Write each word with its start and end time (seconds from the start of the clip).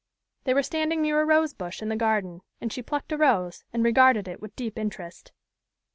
They 0.45 0.55
were 0.55 0.63
standing 0.63 1.03
near 1.03 1.21
a 1.21 1.25
rose 1.25 1.53
bush 1.53 1.79
in 1.79 1.89
the 1.89 1.95
garden; 1.95 2.41
and 2.59 2.73
she 2.73 2.81
plucked 2.81 3.11
a 3.11 3.17
rose, 3.17 3.63
and 3.71 3.83
regarded 3.83 4.27
it 4.27 4.41
with 4.41 4.55
deep 4.55 4.79
interest. 4.79 5.31